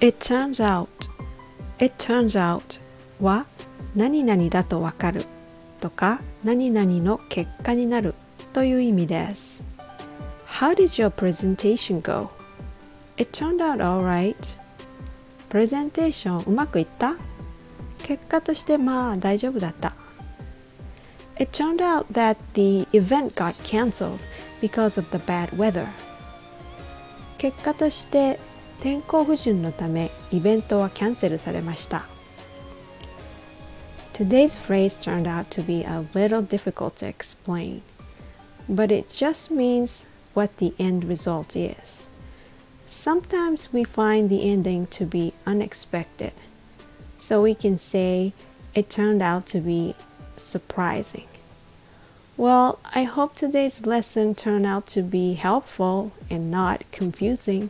[0.00, 0.88] It turns out
[1.78, 2.80] It turns out
[3.20, 3.44] は
[3.94, 5.26] 何々だとわかる
[5.78, 8.14] とか何々の結果になる
[8.54, 9.66] という意味です
[10.46, 12.30] How did your presentation go?
[13.18, 14.34] It turned out alright
[15.50, 17.16] プレゼンテーションうまくいった
[18.02, 19.92] 結果としてまあ大丈夫だった
[21.38, 24.18] It turned out that the event got cancelled
[24.62, 25.86] because of the bad weather
[27.36, 28.38] 結果として
[28.81, 32.05] 天候不順のためイベントはキャンセルされました
[34.13, 37.81] Today's phrase turned out to be a little difficult to explain,
[38.69, 42.09] but it just means what the end result is.
[42.85, 46.31] Sometimes we find the ending to be unexpected,
[47.17, 48.31] so we can say
[48.73, 49.95] it turned out to be
[50.37, 51.27] surprising.
[52.37, 57.69] Well, I hope today's lesson turned out to be helpful and not confusing.